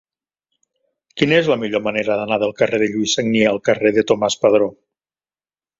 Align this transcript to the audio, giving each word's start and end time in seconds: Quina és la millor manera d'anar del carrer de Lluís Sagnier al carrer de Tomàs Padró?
Quina 1.21 1.37
és 1.41 1.49
la 1.51 1.57
millor 1.65 1.83
manera 1.89 2.17
d'anar 2.21 2.41
del 2.45 2.57
carrer 2.63 2.81
de 2.85 2.91
Lluís 2.95 3.15
Sagnier 3.19 3.45
al 3.53 3.63
carrer 3.71 3.95
de 4.01 4.07
Tomàs 4.13 4.41
Padró? 4.47 4.75